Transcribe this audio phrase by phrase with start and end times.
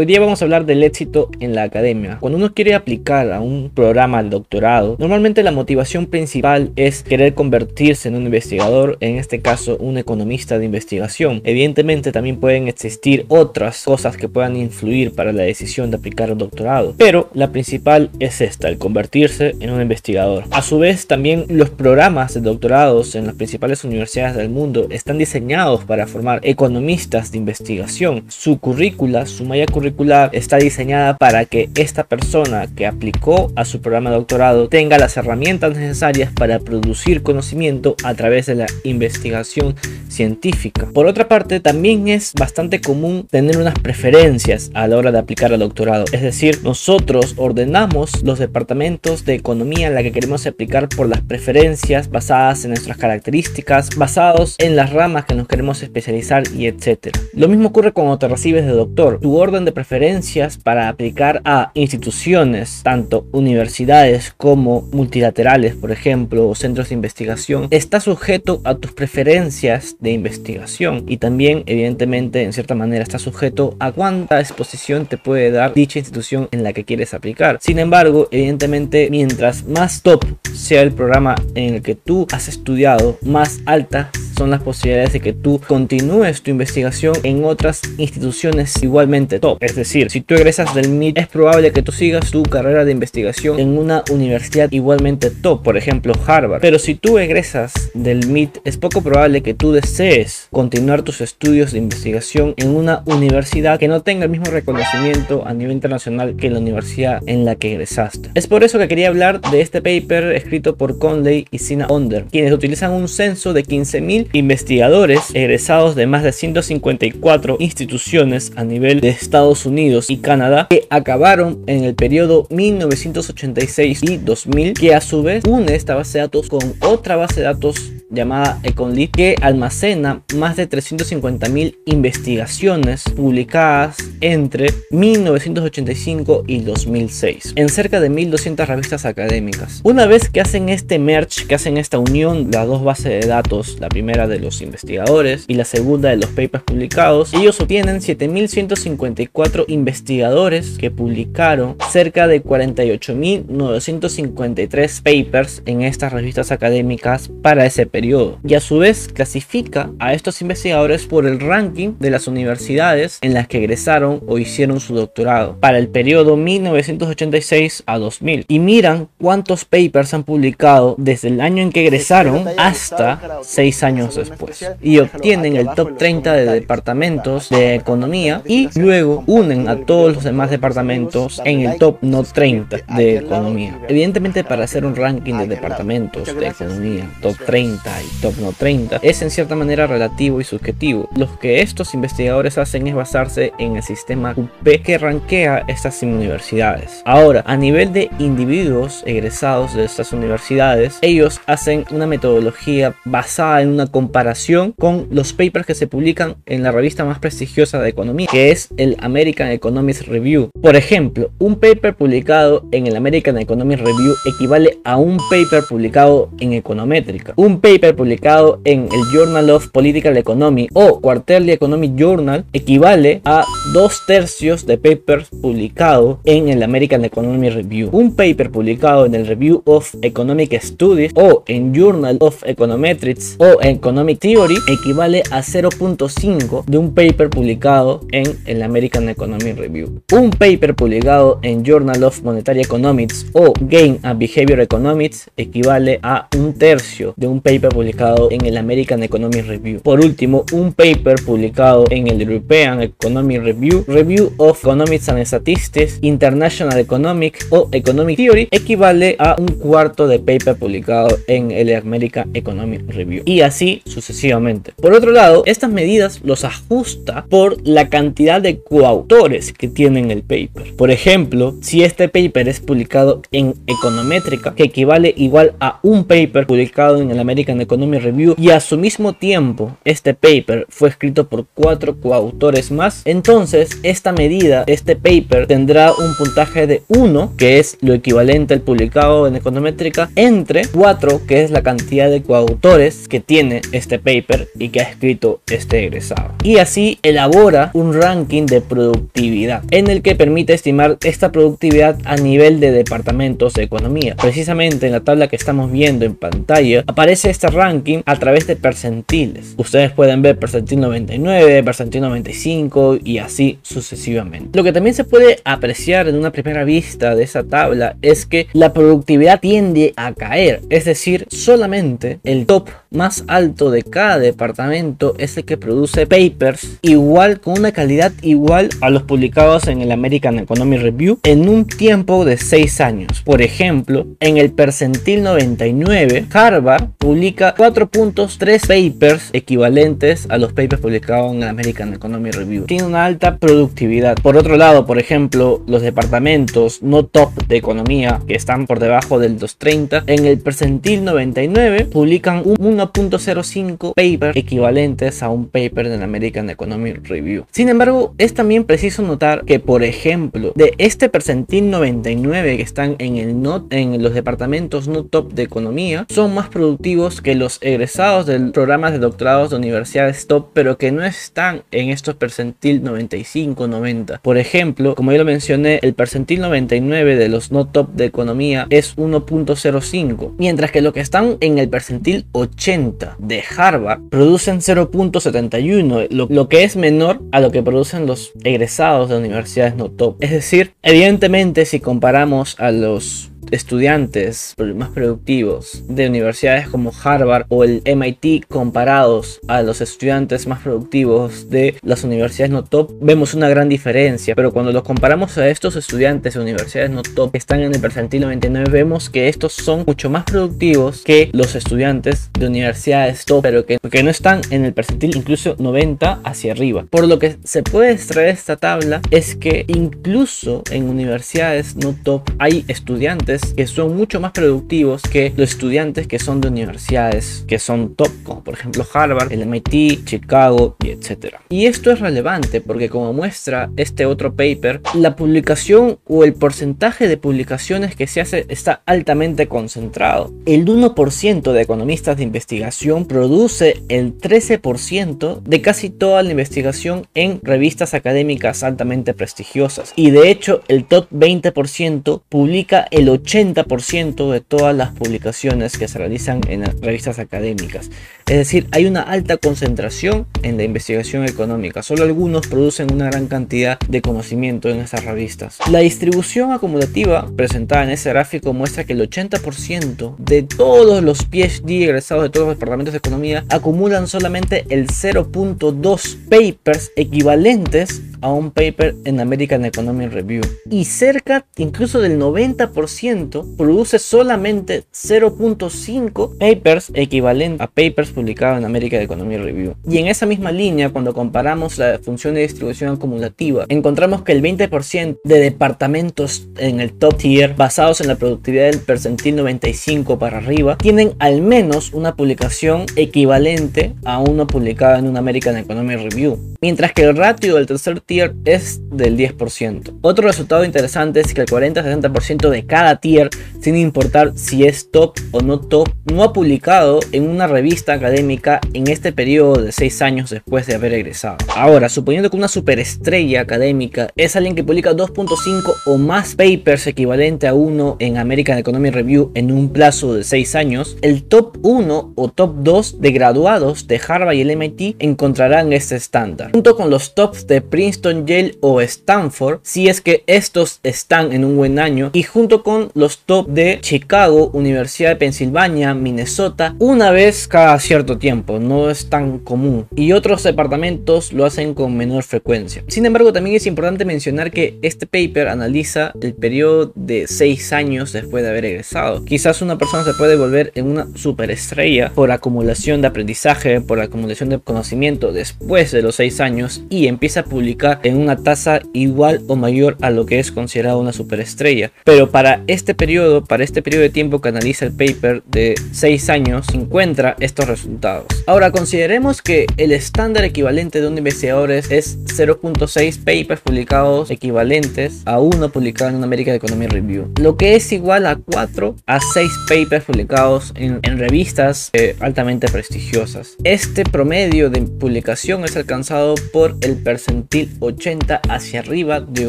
[0.00, 2.16] Hoy día vamos a hablar del éxito en la academia.
[2.20, 7.34] Cuando uno quiere aplicar a un programa de doctorado, normalmente la motivación principal es querer
[7.34, 11.42] convertirse en un investigador, en este caso un economista de investigación.
[11.44, 16.38] Evidentemente también pueden existir otras cosas que puedan influir para la decisión de aplicar un
[16.38, 20.44] doctorado, pero la principal es esta, el convertirse en un investigador.
[20.50, 25.18] A su vez también los programas de doctorados en las principales universidades del mundo están
[25.18, 28.24] diseñados para formar economistas de investigación.
[28.28, 29.89] Su currícula, su malla curricular
[30.32, 35.16] está diseñada para que esta persona que aplicó a su programa de doctorado tenga las
[35.16, 39.74] herramientas necesarias para producir conocimiento a través de la investigación
[40.08, 40.88] científica.
[40.92, 45.52] Por otra parte, también es bastante común tener unas preferencias a la hora de aplicar
[45.52, 46.04] al doctorado.
[46.12, 51.20] Es decir, nosotros ordenamos los departamentos de economía en la que queremos aplicar por las
[51.20, 57.20] preferencias basadas en nuestras características, basados en las ramas que nos queremos especializar y etcétera.
[57.32, 59.20] Lo mismo ocurre cuando te recibes de doctor.
[59.20, 66.54] Tu orden de preferencias para aplicar a instituciones, tanto universidades como multilaterales, por ejemplo, o
[66.54, 72.74] centros de investigación, está sujeto a tus preferencias de investigación y también, evidentemente, en cierta
[72.74, 77.14] manera está sujeto a cuánta exposición te puede dar dicha institución en la que quieres
[77.14, 77.56] aplicar.
[77.62, 80.22] Sin embargo, evidentemente, mientras más top
[80.54, 85.20] sea el programa en el que tú has estudiado, más alta son las posibilidades de
[85.20, 89.59] que tú continúes tu investigación en otras instituciones igualmente top.
[89.60, 92.92] Es decir, si tú egresas del MIT, es probable que tú sigas tu carrera de
[92.92, 96.62] investigación en una universidad igualmente top, por ejemplo Harvard.
[96.62, 101.72] Pero si tú egresas del MIT, es poco probable que tú desees continuar tus estudios
[101.72, 106.48] de investigación en una universidad que no tenga el mismo reconocimiento a nivel internacional que
[106.48, 108.30] la universidad en la que egresaste.
[108.34, 112.24] Es por eso que quería hablar de este paper escrito por Conley y Sina Onder,
[112.30, 119.02] quienes utilizan un censo de 15.000 investigadores egresados de más de 154 instituciones a nivel
[119.02, 125.00] de Estados Unidos y Canadá que acabaron en el periodo 1986 y 2000 que a
[125.00, 129.36] su vez une esta base de datos con otra base de datos llamada Econlit que
[129.40, 139.04] almacena más de 350.000 investigaciones publicadas entre 1985 y 2006 en cerca de 1200 revistas
[139.06, 139.80] académicas.
[139.84, 143.76] Una vez que hacen este merge, que hacen esta unión, las dos bases de datos,
[143.80, 149.66] la primera de los investigadores y la segunda de los papers publicados, ellos obtienen 7154
[149.68, 158.54] investigadores que publicaron cerca de 48.953 papers en estas revistas académicas para ese periodo y
[158.54, 163.46] a su vez clasifica a estos investigadores por el ranking de las universidades en las
[163.46, 169.64] que egresaron o hicieron su doctorado para el periodo 1986 a 2000 y miran cuántos
[169.64, 174.64] papers han publicado desde el año en que egresaron hasta 6 años después.
[174.82, 180.24] y obtienen el top 30 de departamentos de economía y luego unen a todos los
[180.24, 183.78] demás departamentos en el top no 30 de economía.
[183.88, 189.00] Evidentemente para hacer un ranking de departamentos de economía top 30 y top no 30
[189.02, 191.08] es en cierta manera relativo y subjetivo.
[191.16, 197.02] Lo que estos investigadores hacen es basarse en el sistema QP que rankea estas universidades.
[197.04, 203.70] Ahora, a nivel de individuos egresados de estas universidades, ellos hacen una metodología basada en
[203.70, 208.28] una comparación con los papers que se publican en la revista más prestigiosa de economía,
[208.30, 210.50] que es el American Economics Review.
[210.60, 216.30] Por ejemplo, un paper publicado en el American Economics Review equivale a un paper publicado
[216.40, 217.32] en econométrica.
[217.36, 223.44] Un paper publicado en el Journal of Political Economy o Quarterly Economic Journal equivale a
[223.72, 227.88] dos tercios de papers publicados en el American Economy Review.
[227.92, 233.60] Un paper publicado en el Review of Economic Studies o en Journal of Econometrics o
[233.62, 240.02] Economic Theory equivale a 0.5 de un paper publicado en el American Economy Review.
[240.12, 246.28] Un paper publicado en Journal of Monetary Economics o Game and Behavior Economics equivale a
[246.36, 249.80] un tercio de un paper publicado en el American Economic Review.
[249.80, 255.98] Por último, un paper publicado en el European Economic Review, Review of Economics and Statistics,
[256.02, 262.30] International Economic o Economic Theory equivale a un cuarto de paper publicado en el American
[262.34, 263.22] Economic Review.
[263.24, 264.72] Y así sucesivamente.
[264.80, 270.22] Por otro lado, estas medidas los ajusta por la cantidad de coautores que tienen el
[270.22, 270.74] paper.
[270.76, 276.46] Por ejemplo, si este paper es publicado en econométrica, que equivale igual a un paper
[276.46, 280.88] publicado en el American American Economy Review y a su mismo tiempo este paper fue
[280.88, 287.34] escrito por cuatro coautores más, entonces esta medida, este paper tendrá un puntaje de 1,
[287.36, 292.22] que es lo equivalente al publicado en econométrica, entre 4, que es la cantidad de
[292.22, 296.34] coautores que tiene este paper y que ha escrito este egresado.
[296.42, 302.16] Y así elabora un ranking de productividad en el que permite estimar esta productividad a
[302.16, 304.16] nivel de departamentos de economía.
[304.16, 308.54] Precisamente en la tabla que estamos viendo en pantalla aparece este ranking a través de
[308.54, 309.54] percentiles.
[309.56, 314.58] Ustedes pueden ver percentil 99, percentil 95 y así sucesivamente.
[314.58, 318.48] Lo que también se puede apreciar en una primera vista de esa tabla es que
[318.52, 325.14] la productividad tiende a caer, es decir, solamente el top más alto de cada departamento
[325.18, 329.92] es el que produce papers igual con una calidad igual a los publicados en el
[329.92, 333.22] American Economy Review en un tiempo de 6 años.
[333.24, 341.32] Por ejemplo, en el percentil 99, Harvard publica 4.3 papers equivalentes a los papers publicados
[341.32, 342.64] en el American Economy Review.
[342.64, 344.16] Tiene una alta productividad.
[344.16, 349.20] Por otro lado, por ejemplo, los departamentos no top de economía que están por debajo
[349.20, 356.02] del 230, en el percentil 99 publican un 1.05 papers equivalentes a un paper del
[356.02, 357.44] American Economy Review.
[357.50, 362.96] Sin embargo, es también preciso notar que, por ejemplo, de este percentil 99 que están
[362.98, 367.58] en, el not, en los departamentos no top de economía, son más productivos que los
[367.60, 372.82] egresados del programa de doctorados de universidades top, pero que no están en estos percentil
[372.82, 374.20] 95-90.
[374.20, 378.66] Por ejemplo, como ya lo mencioné, el percentil 99 de los no top de economía
[378.70, 382.69] es 1.05, mientras que los que están en el percentil 80
[383.18, 389.08] de Harvard producen 0.71, lo, lo que es menor a lo que producen los egresados
[389.08, 390.16] de universidades no top.
[390.20, 397.64] Es decir, evidentemente si comparamos a los estudiantes más productivos de universidades como Harvard o
[397.64, 403.48] el MIT comparados a los estudiantes más productivos de las universidades no top, vemos una
[403.48, 404.34] gran diferencia.
[404.34, 407.80] Pero cuando los comparamos a estos estudiantes de universidades no top que están en el
[407.80, 413.42] percentil 99, vemos que estos son mucho más productivos que los estudiantes de universidades top,
[413.42, 416.84] pero que, que no están en el percentil incluso 90 hacia arriba.
[416.90, 422.28] Por lo que se puede extraer esta tabla es que incluso en universidades no top
[422.38, 427.58] hay estudiantes que son mucho más productivos que los estudiantes que son de universidades que
[427.58, 431.40] son top, como por ejemplo Harvard, el MIT, Chicago y etcétera.
[431.48, 437.08] Y esto es relevante porque como muestra este otro paper, la publicación o el porcentaje
[437.08, 440.32] de publicaciones que se hace está altamente concentrado.
[440.46, 447.40] El 1% de economistas de investigación produce el 13% de casi toda la investigación en
[447.42, 449.92] revistas académicas altamente prestigiosas.
[449.96, 455.98] Y de hecho el top 20% publica el 80% de todas las publicaciones que se
[455.98, 457.90] realizan en revistas académicas.
[458.26, 461.82] Es decir, hay una alta concentración en la investigación económica.
[461.82, 465.58] Solo algunos producen una gran cantidad de conocimiento en esas revistas.
[465.68, 471.82] La distribución acumulativa presentada en ese gráfico muestra que el 80% de todos los PhD
[471.82, 478.50] egresados de todos los departamentos de economía acumulan solamente el 0.2 papers equivalentes a un
[478.50, 480.42] paper en American Economy Review.
[480.70, 483.09] Y cerca incluso del 90%
[483.56, 489.74] produce solamente 0.5 papers equivalentes a papers publicados en American Economy Review.
[489.88, 494.42] Y en esa misma línea, cuando comparamos la función de distribución acumulativa, encontramos que el
[494.42, 500.38] 20% de departamentos en el top tier basados en la productividad del percentil 95 para
[500.38, 506.38] arriba tienen al menos una publicación equivalente a uno publicado en un American Economy Review.
[506.60, 509.98] Mientras que el ratio del tercer tier es del 10%.
[510.02, 513.30] Otro resultado interesante es que el 40-60% de cada tier,
[513.60, 518.60] sin importar si es top o no top, no ha publicado en una revista académica
[518.72, 521.36] en este periodo de 6 años después de haber egresado.
[521.54, 527.46] Ahora, suponiendo que una superestrella académica es alguien que publica 2.5 o más papers equivalente
[527.46, 532.12] a uno en American Economy Review en un plazo de 6 años, el top 1
[532.14, 536.90] o top 2 de graduados de Harvard y el MIT encontrarán este estándar, junto con
[536.90, 541.78] los tops de Princeton Yale o Stanford, si es que estos están en un buen
[541.78, 547.78] año, y junto con los top de Chicago, Universidad de Pensilvania, Minnesota, una vez cada
[547.78, 552.84] cierto tiempo, no es tan común, y otros departamentos lo hacen con menor frecuencia.
[552.88, 558.12] Sin embargo, también es importante mencionar que este paper analiza el periodo de 6 años
[558.12, 559.24] después de haber egresado.
[559.24, 564.48] Quizás una persona se puede volver en una superestrella por acumulación de aprendizaje, por acumulación
[564.48, 569.42] de conocimiento después de los 6 años y empieza a publicar en una tasa igual
[569.48, 571.92] o mayor a lo que es considerado una superestrella.
[572.04, 572.62] Pero para
[572.94, 577.68] periodo, para este periodo de tiempo que analiza el paper de 6 años, encuentra estos
[577.68, 578.26] resultados.
[578.46, 585.38] Ahora consideremos que el estándar equivalente de un investigador es 0.6 papers publicados equivalentes a
[585.40, 589.50] uno publicado en una American Economy Review, lo que es igual a 4 a 6
[589.68, 593.56] papers publicados en, revistas eh, altamente prestigiosas.
[593.64, 599.48] Este promedio de publicación es alcanzado por el percentil 80 hacia arriba de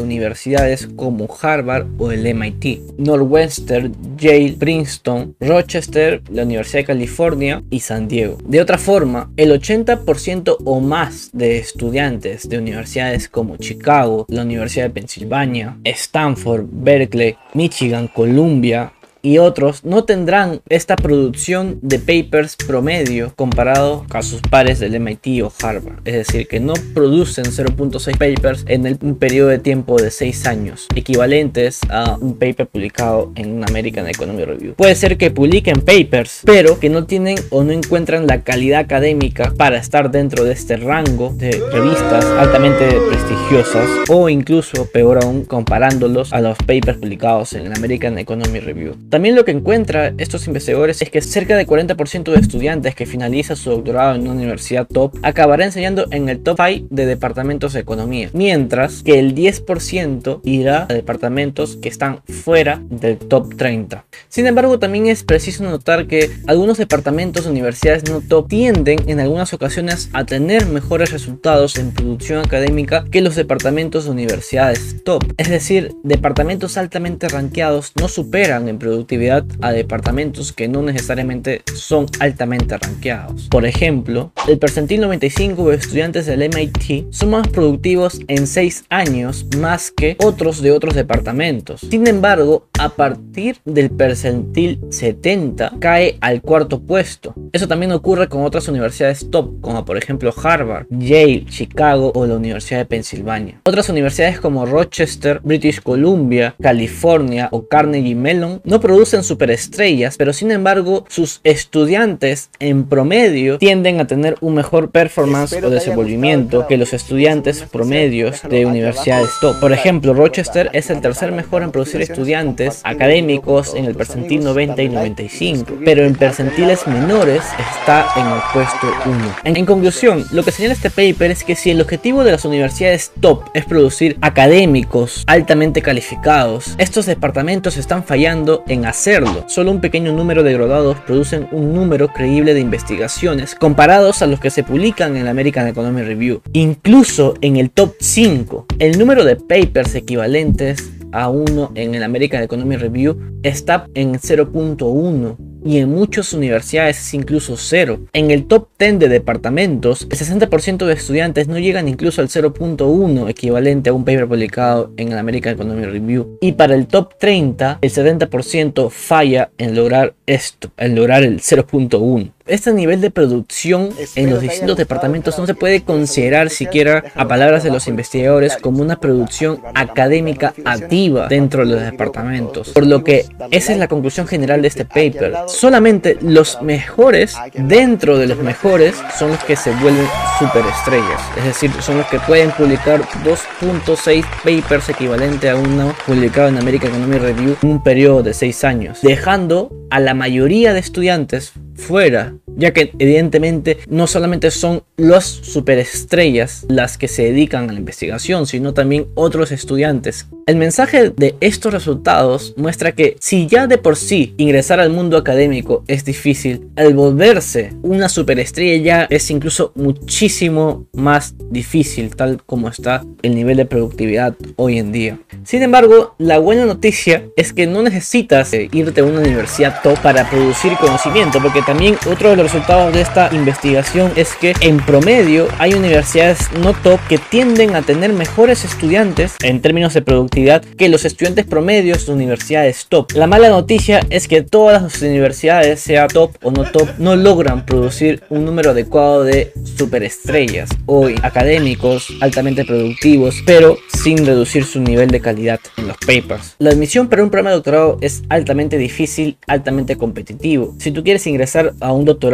[0.00, 2.80] universidades como Harvard o el MIT,
[3.22, 8.38] Northwestern, Yale, Princeton, Rochester, la Universidad de California y San Diego.
[8.44, 14.86] De otra forma, el 80% o más de estudiantes de universidades como Chicago, la Universidad
[14.86, 23.32] de Pensilvania, Stanford, Berkeley, Michigan, Columbia, y otros no tendrán esta producción de papers promedio
[23.36, 26.00] comparado a sus pares del MIT o Harvard.
[26.04, 30.46] Es decir, que no producen 0.6 papers en el, un periodo de tiempo de 6
[30.46, 34.74] años, equivalentes a un paper publicado en una American Economy Review.
[34.74, 39.52] Puede ser que publiquen papers, pero que no tienen o no encuentran la calidad académica
[39.56, 46.32] para estar dentro de este rango de revistas altamente prestigiosas o incluso, peor aún, comparándolos
[46.32, 48.96] a los papers publicados en la American Economy Review.
[49.12, 53.56] También lo que encuentra estos investigadores es que cerca del 40% de estudiantes que finaliza
[53.56, 57.80] su doctorado en una universidad top acabará enseñando en el top 5 de departamentos de
[57.80, 64.02] economía, mientras que el 10% irá a departamentos que están fuera del top 30.
[64.30, 69.20] Sin embargo, también es preciso notar que algunos departamentos de universidades no top tienden en
[69.20, 75.22] algunas ocasiones a tener mejores resultados en producción académica que los departamentos de universidades top.
[75.36, 81.62] Es decir, departamentos altamente rankeados no superan en producción productividad a departamentos que no necesariamente
[81.74, 83.48] son altamente rankeados.
[83.48, 89.46] Por ejemplo, el percentil 95 de estudiantes del MIT son más productivos en 6 años
[89.58, 91.80] más que otros de otros departamentos.
[91.80, 97.34] Sin embargo, a partir del percentil 70 cae al cuarto puesto.
[97.52, 102.36] Eso también ocurre con otras universidades top, como por ejemplo Harvard, Yale, Chicago o la
[102.36, 103.60] Universidad de Pensilvania.
[103.64, 108.91] Otras universidades como Rochester, British Columbia, California o Carnegie Mellon no producen
[109.22, 115.70] superestrellas, pero sin embargo sus estudiantes en promedio tienden a tener un mejor performance o
[115.70, 119.58] desenvolvimiento que los estudiantes promedios de universidades top.
[119.60, 124.82] Por ejemplo, Rochester es el tercer mejor en producir estudiantes académicos en el percentil 90
[124.82, 129.36] y 95, pero en percentiles menores está en el puesto 1.
[129.44, 132.44] En, en conclusión, lo que señala este paper es que si el objetivo de las
[132.44, 139.44] universidades top es producir académicos altamente calificados, estos departamentos están fallando en hacerlo.
[139.48, 144.40] Solo un pequeño número de graduados producen un número creíble de investigaciones comparados a los
[144.40, 146.42] que se publican en la American Economy Review.
[146.52, 152.42] Incluso en el top 5, el número de papers equivalentes a uno en el American
[152.42, 158.00] Economy Review está en 0.1 y en muchas universidades es incluso cero.
[158.12, 163.28] En el top 10 de departamentos, el 60% de estudiantes no llegan incluso al 0.1
[163.28, 166.38] equivalente a un paper publicado en el American Economy Review.
[166.40, 172.32] Y para el top 30, el 70% falla en lograr esto, en lograr el 0.1
[172.46, 177.62] este nivel de producción en los distintos departamentos no se puede considerar siquiera, a palabras
[177.62, 182.70] de los investigadores, como una producción académica activa dentro de los departamentos.
[182.70, 185.34] Por lo que esa es la conclusión general de este paper.
[185.46, 190.06] Solamente los mejores dentro de los mejores son los que se vuelven
[190.38, 191.20] superestrellas.
[191.38, 196.90] Es decir, son los que pueden publicar 2.6 papers equivalente a uno publicado en American
[196.90, 202.34] Economy Review en un periodo de 6 años, dejando a la mayoría de estudiantes fuera,
[202.56, 208.46] ya que evidentemente no solamente son las superestrellas las que se dedican a la investigación,
[208.46, 210.26] sino también otros estudiantes.
[210.46, 215.16] El mensaje de estos resultados muestra que si ya de por sí ingresar al mundo
[215.16, 222.68] académico es difícil, al volverse una superestrella ya es incluso muchísimo más difícil, tal como
[222.68, 225.18] está el nivel de productividad hoy en día.
[225.44, 229.98] Sin embargo, la buena noticia es que no necesitas eh, irte a una universidad top
[230.00, 234.78] para producir conocimiento, porque también otro de los resultados de esta investigación es que en
[234.78, 240.62] promedio hay universidades no top que tienden a tener mejores estudiantes en términos de productividad
[240.62, 243.12] que los estudiantes promedios de universidades top.
[243.12, 247.64] La mala noticia es que todas las universidades, sea top o no top, no logran
[247.64, 255.10] producir un número adecuado de superestrellas hoy académicos altamente productivos, pero sin reducir su nivel
[255.10, 256.56] de calidad en los papers.
[256.58, 260.74] La admisión para un programa de doctorado es altamente difícil, altamente competitivo.
[260.78, 262.31] Si tú quieres ingresar a un doctorado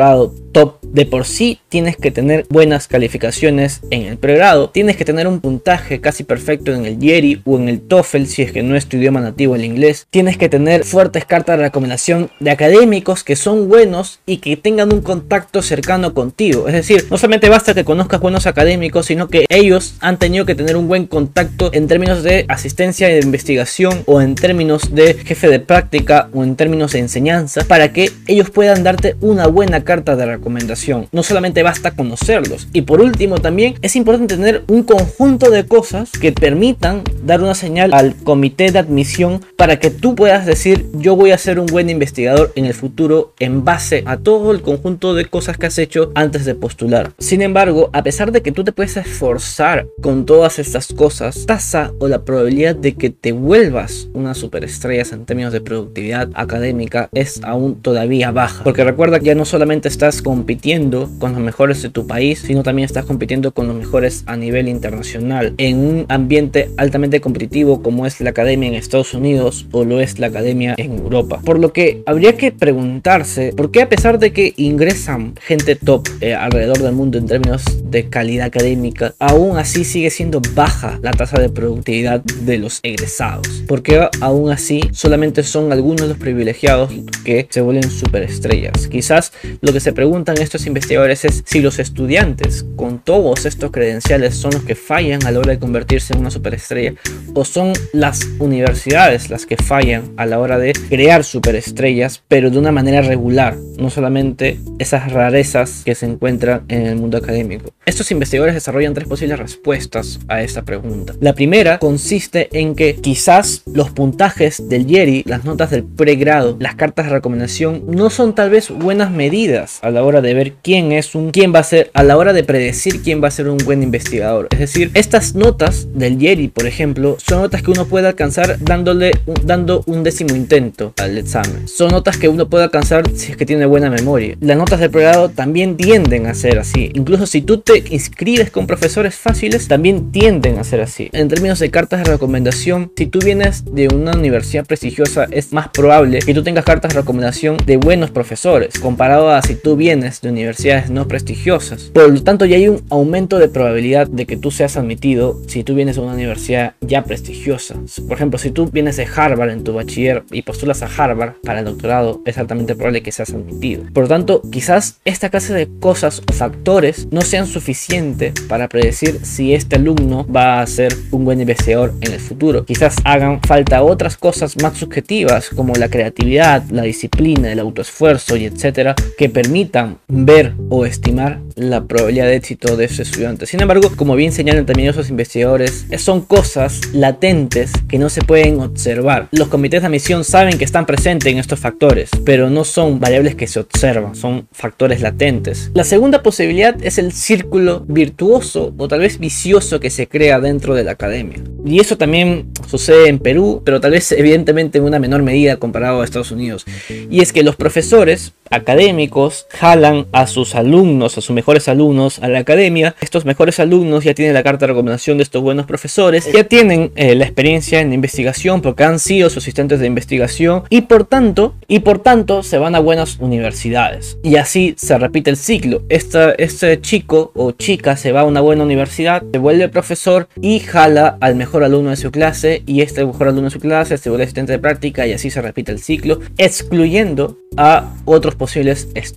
[0.53, 5.27] top de por sí, tienes que tener buenas calificaciones en el pregrado, tienes que tener
[5.27, 8.75] un puntaje casi perfecto en el JERI o en el TOEFL si es que no
[8.77, 10.07] es tu idioma nativo el inglés.
[10.11, 14.93] Tienes que tener fuertes cartas de recomendación de académicos que son buenos y que tengan
[14.93, 16.69] un contacto cercano contigo.
[16.69, 20.55] Es decir, no solamente basta que conozcas buenos académicos, sino que ellos han tenido que
[20.55, 25.49] tener un buen contacto en términos de asistencia de investigación o en términos de jefe
[25.49, 30.17] de práctica o en términos de enseñanza para que ellos puedan darte una buena carta
[30.17, 31.09] de recomendación.
[31.13, 32.69] No solamente basta conocerlos.
[32.75, 37.55] Y por último también es importante tener un conjunto de cosas que permitan dar una
[37.55, 41.65] señal al comité de admisión para que tú puedas decir yo voy a ser un
[41.65, 45.79] buen investigador en el futuro en base a todo el conjunto de cosas que has
[45.79, 47.13] hecho antes de postular.
[47.19, 51.93] Sin embargo, a pesar de que tú te puedes esforzar con todas estas cosas, tasa
[51.99, 57.41] o la probabilidad de que te vuelvas una superestrella en términos de productividad académica es
[57.43, 58.65] aún todavía baja.
[58.65, 62.65] Porque recuerda que ya no solamente estás compitiendo con los mejores de tu país, sino
[62.65, 68.07] también estás compitiendo con los mejores a nivel internacional en un ambiente altamente competitivo como
[68.07, 71.41] es la academia en Estados Unidos o lo es la academia en Europa.
[71.45, 76.09] Por lo que habría que preguntarse por qué a pesar de que ingresan gente top
[76.21, 81.13] eh, alrededor del mundo en términos de calidad académica, aún así sigue siendo baja la
[81.13, 83.65] tasa de productividad de los egresados.
[83.67, 86.93] Porque aún así solamente son algunos los privilegiados
[87.25, 88.89] que se vuelven superestrellas.
[88.89, 89.33] Quizás
[89.69, 94.53] lo que se preguntan estos investigadores es si los estudiantes con todos estos credenciales son
[94.53, 96.95] los que fallan a la hora de convertirse en una superestrella
[97.35, 102.59] o son las universidades las que fallan a la hora de crear superestrellas pero de
[102.59, 107.71] una manera regular, no solamente esas rarezas que se encuentran en el mundo académico.
[107.85, 111.13] Estos investigadores desarrollan tres posibles respuestas a esta pregunta.
[111.21, 116.75] La primera consiste en que quizás los puntajes del Yeri, las notas del pregrado, las
[116.75, 120.93] cartas de recomendación no son tal vez buenas medidas a la hora de ver quién
[120.93, 123.49] es un quién va a ser a la hora de predecir quién va a ser
[123.49, 124.49] un buen investigador.
[124.51, 129.13] Es decir, estas notas del Yeri, por ejemplo, son notas que uno puede alcanzar dándole
[129.45, 131.69] dando un décimo intento al examen.
[131.69, 134.37] Son notas que uno puede alcanzar si es que tiene buena memoria.
[134.41, 136.91] Las notas del pregrado también tienden a ser así.
[136.95, 141.09] Incluso si tú te inscribes con profesores fáciles, también tienden a ser así.
[141.13, 145.69] En términos de cartas de recomendación, si tú vienes de una universidad prestigiosa, es más
[145.69, 150.21] probable que tú tengas cartas de recomendación de buenos profesores, comparado a si tú vienes
[150.21, 151.85] de universidades no prestigiosas.
[151.95, 155.65] Por lo tanto, ya hay un aumento de probabilidad de que tú seas admitido si
[155.65, 157.77] tú vienes de una universidad ya prestigiosa.
[158.07, 161.61] Por ejemplo, si tú vienes de Harvard en tu bachiller y postulas a Harvard para
[161.61, 163.85] el doctorado, es altamente probable que seas admitido.
[163.93, 169.21] Por lo tanto, quizás esta clase de cosas o factores no sean suficientes para predecir
[169.23, 172.65] si este alumno va a ser un buen investigador en el futuro.
[172.65, 178.45] Quizás hagan falta otras cosas más subjetivas como la creatividad, la disciplina, el autoesfuerzo y
[178.45, 183.47] etcétera que permitan ver o estimar la probabilidad de éxito de ese estudiante.
[183.47, 188.61] Sin embargo, como bien señalan también esos investigadores, son cosas latentes que no se pueden
[188.61, 189.29] observar.
[189.33, 193.35] Los comités de admisión saben que están presentes en estos factores, pero no son variables
[193.35, 195.71] que se observan, son factores latentes.
[195.75, 200.75] La segunda posibilidad es el círculo virtuoso o tal vez vicioso que se crea dentro
[200.75, 201.39] de la academia.
[201.65, 206.01] Y eso también sucede en Perú, pero tal vez evidentemente en una menor medida comparado
[206.01, 206.65] a Estados Unidos.
[207.11, 209.18] Y es que los profesores académicos
[209.51, 212.95] jalan a sus alumnos, a sus mejores alumnos a la academia.
[213.01, 216.93] Estos mejores alumnos ya tienen la carta de recomendación de estos buenos profesores, ya tienen
[216.95, 221.55] eh, la experiencia en investigación porque han sido sus asistentes de investigación y por tanto,
[221.67, 224.19] y por tanto se van a buenas universidades.
[224.23, 225.83] Y así se repite el ciclo.
[225.89, 231.19] este chico o chica se va a una buena universidad, se vuelve profesor y jala
[231.21, 234.25] al mejor alumno de su clase y este mejor alumno de su clase se vuelve
[234.25, 239.08] asistente de práctica y así se repite el ciclo, excluyendo a otros posibles estudiantes.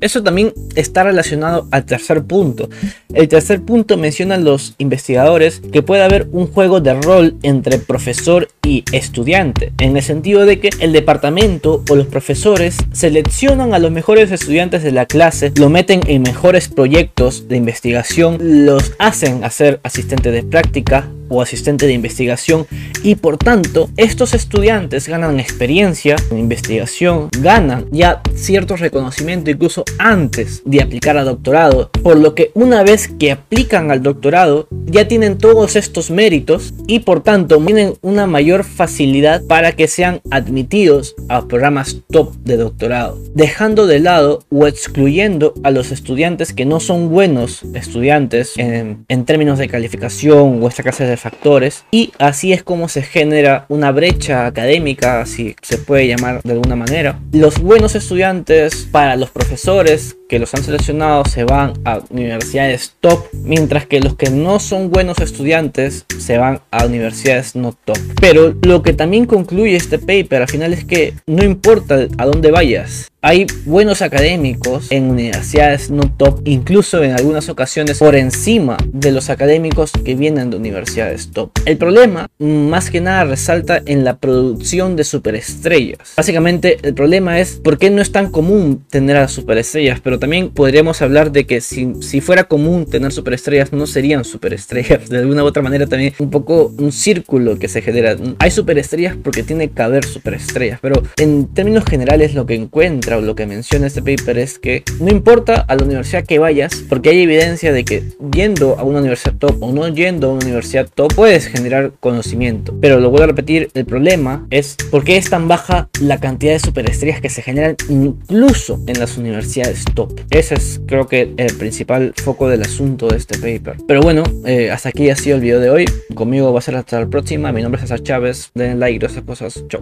[0.00, 2.68] Eso también está relacionado al tercer punto.
[3.14, 7.78] El tercer punto menciona a los investigadores que puede haber un juego de rol entre
[7.78, 13.78] profesor y estudiante, en el sentido de que el departamento o los profesores seleccionan a
[13.78, 19.44] los mejores estudiantes de la clase, lo meten en mejores proyectos de investigación, los hacen
[19.44, 22.66] hacer asistente de práctica, o asistente de investigación
[23.02, 30.62] y por tanto estos estudiantes ganan experiencia en investigación, ganan ya cierto reconocimiento incluso antes
[30.64, 35.38] de aplicar a doctorado, por lo que una vez que aplican al doctorado ya tienen
[35.38, 41.46] todos estos méritos y por tanto tienen una mayor facilidad para que sean admitidos a
[41.46, 47.08] programas top de doctorado, dejando de lado o excluyendo a los estudiantes que no son
[47.08, 52.62] buenos estudiantes en, en términos de calificación o esta clase de factores y así es
[52.62, 57.18] como se genera una brecha académica, si se puede llamar de alguna manera.
[57.32, 63.26] Los buenos estudiantes para los profesores que los han seleccionado se van a universidades top,
[63.34, 67.98] mientras que los que no son buenos estudiantes se van a universidades no top.
[68.18, 72.50] Pero lo que también concluye este paper al final es que no importa a dónde
[72.50, 79.12] vayas, hay buenos académicos en universidades no top, incluso en algunas ocasiones por encima de
[79.12, 81.52] los académicos que vienen de universidades top.
[81.64, 86.14] El problema, más que nada, resalta en la producción de superestrellas.
[86.16, 90.50] Básicamente, el problema es por qué no es tan común tener a superestrellas, pero también
[90.50, 95.08] podríamos hablar de que si, si fuera común tener superestrellas, no serían superestrellas.
[95.08, 98.16] De alguna u otra manera, también un poco un círculo que se genera.
[98.38, 103.34] Hay superestrellas porque tiene que haber superestrellas, pero en términos generales, lo que encuentra lo
[103.34, 107.22] que menciona este paper es que no importa a la universidad que vayas, porque hay
[107.22, 111.12] evidencia de que yendo a una universidad top o no yendo a una universidad top
[111.16, 112.72] puedes generar conocimiento.
[112.80, 116.52] Pero lo vuelvo a repetir, el problema es por qué es tan baja la cantidad
[116.52, 120.11] de superestrellas que se generan incluso en las universidades top.
[120.30, 123.82] Ese es creo que el principal foco del asunto de este paper.
[123.86, 125.84] Pero bueno, eh, hasta aquí ha sido el video de hoy.
[126.14, 127.52] Conmigo va a ser hasta la próxima.
[127.52, 128.50] Mi nombre es César Chávez.
[128.54, 129.64] Den like y esas cosas.
[129.68, 129.80] Chau.